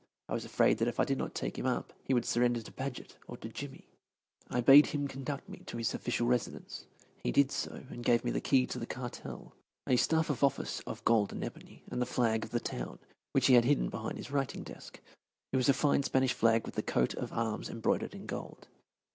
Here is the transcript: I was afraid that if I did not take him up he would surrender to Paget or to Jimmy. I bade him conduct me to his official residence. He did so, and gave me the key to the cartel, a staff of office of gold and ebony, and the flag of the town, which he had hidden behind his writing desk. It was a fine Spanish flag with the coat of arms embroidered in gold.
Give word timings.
I 0.27 0.33
was 0.33 0.45
afraid 0.45 0.79
that 0.79 0.87
if 0.87 0.99
I 0.99 1.05
did 1.05 1.19
not 1.19 1.35
take 1.35 1.59
him 1.59 1.67
up 1.67 1.93
he 2.03 2.15
would 2.15 2.25
surrender 2.25 2.59
to 2.63 2.71
Paget 2.71 3.17
or 3.27 3.37
to 3.37 3.49
Jimmy. 3.49 3.85
I 4.49 4.59
bade 4.59 4.87
him 4.87 5.07
conduct 5.07 5.47
me 5.47 5.59
to 5.67 5.77
his 5.77 5.93
official 5.93 6.25
residence. 6.25 6.87
He 7.23 7.31
did 7.31 7.51
so, 7.51 7.83
and 7.91 8.03
gave 8.03 8.23
me 8.25 8.31
the 8.31 8.41
key 8.41 8.65
to 8.65 8.79
the 8.79 8.87
cartel, 8.87 9.53
a 9.87 9.97
staff 9.97 10.31
of 10.31 10.43
office 10.43 10.79
of 10.87 11.05
gold 11.05 11.31
and 11.33 11.43
ebony, 11.43 11.83
and 11.91 12.01
the 12.01 12.07
flag 12.07 12.43
of 12.43 12.49
the 12.49 12.59
town, 12.59 12.97
which 13.33 13.45
he 13.45 13.53
had 13.53 13.65
hidden 13.65 13.89
behind 13.89 14.17
his 14.17 14.31
writing 14.31 14.63
desk. 14.63 14.99
It 15.53 15.57
was 15.57 15.69
a 15.69 15.71
fine 15.71 16.01
Spanish 16.01 16.33
flag 16.33 16.65
with 16.65 16.73
the 16.73 16.81
coat 16.81 17.13
of 17.13 17.31
arms 17.31 17.69
embroidered 17.69 18.15
in 18.15 18.25
gold. 18.25 18.67